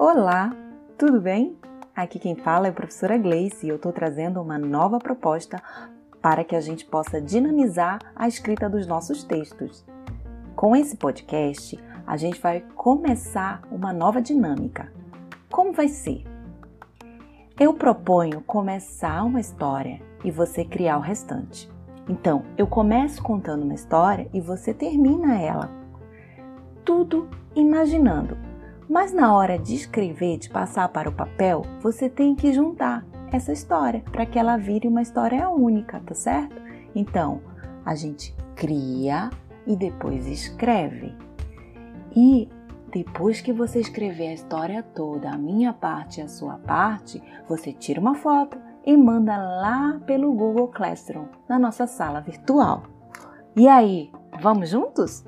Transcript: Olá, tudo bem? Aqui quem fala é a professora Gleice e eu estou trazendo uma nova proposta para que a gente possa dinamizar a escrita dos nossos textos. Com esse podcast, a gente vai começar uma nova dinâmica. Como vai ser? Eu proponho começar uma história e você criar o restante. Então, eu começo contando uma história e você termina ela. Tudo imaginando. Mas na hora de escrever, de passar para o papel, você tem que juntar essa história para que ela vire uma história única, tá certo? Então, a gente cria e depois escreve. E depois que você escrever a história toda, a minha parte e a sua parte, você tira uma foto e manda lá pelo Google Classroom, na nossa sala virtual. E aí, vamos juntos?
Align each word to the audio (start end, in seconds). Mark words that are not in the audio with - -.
Olá, 0.00 0.54
tudo 0.96 1.20
bem? 1.20 1.58
Aqui 1.92 2.20
quem 2.20 2.36
fala 2.36 2.68
é 2.68 2.70
a 2.70 2.72
professora 2.72 3.18
Gleice 3.18 3.66
e 3.66 3.68
eu 3.68 3.74
estou 3.74 3.92
trazendo 3.92 4.40
uma 4.40 4.56
nova 4.56 5.00
proposta 5.00 5.60
para 6.22 6.44
que 6.44 6.54
a 6.54 6.60
gente 6.60 6.84
possa 6.84 7.20
dinamizar 7.20 7.98
a 8.14 8.28
escrita 8.28 8.70
dos 8.70 8.86
nossos 8.86 9.24
textos. 9.24 9.84
Com 10.54 10.76
esse 10.76 10.96
podcast, 10.96 11.76
a 12.06 12.16
gente 12.16 12.40
vai 12.40 12.60
começar 12.76 13.60
uma 13.72 13.92
nova 13.92 14.22
dinâmica. 14.22 14.92
Como 15.50 15.72
vai 15.72 15.88
ser? 15.88 16.22
Eu 17.58 17.74
proponho 17.74 18.40
começar 18.42 19.24
uma 19.24 19.40
história 19.40 20.00
e 20.22 20.30
você 20.30 20.64
criar 20.64 20.98
o 20.98 21.02
restante. 21.02 21.68
Então, 22.08 22.44
eu 22.56 22.68
começo 22.68 23.20
contando 23.20 23.64
uma 23.64 23.74
história 23.74 24.30
e 24.32 24.40
você 24.40 24.72
termina 24.72 25.42
ela. 25.42 25.68
Tudo 26.84 27.28
imaginando. 27.56 28.47
Mas 28.88 29.12
na 29.12 29.34
hora 29.34 29.58
de 29.58 29.74
escrever, 29.74 30.38
de 30.38 30.48
passar 30.48 30.88
para 30.88 31.10
o 31.10 31.12
papel, 31.12 31.62
você 31.80 32.08
tem 32.08 32.34
que 32.34 32.52
juntar 32.52 33.04
essa 33.30 33.52
história 33.52 34.02
para 34.10 34.24
que 34.24 34.38
ela 34.38 34.56
vire 34.56 34.88
uma 34.88 35.02
história 35.02 35.48
única, 35.50 36.00
tá 36.00 36.14
certo? 36.14 36.56
Então, 36.94 37.42
a 37.84 37.94
gente 37.94 38.34
cria 38.56 39.28
e 39.66 39.76
depois 39.76 40.26
escreve. 40.26 41.14
E 42.16 42.48
depois 42.90 43.42
que 43.42 43.52
você 43.52 43.78
escrever 43.80 44.28
a 44.28 44.34
história 44.34 44.82
toda, 44.82 45.30
a 45.30 45.36
minha 45.36 45.74
parte 45.74 46.20
e 46.20 46.22
a 46.22 46.28
sua 46.28 46.54
parte, 46.56 47.22
você 47.46 47.72
tira 47.72 48.00
uma 48.00 48.14
foto 48.14 48.58
e 48.86 48.96
manda 48.96 49.36
lá 49.36 50.00
pelo 50.06 50.32
Google 50.32 50.68
Classroom, 50.68 51.26
na 51.46 51.58
nossa 51.58 51.86
sala 51.86 52.22
virtual. 52.22 52.84
E 53.54 53.68
aí, 53.68 54.10
vamos 54.40 54.70
juntos? 54.70 55.24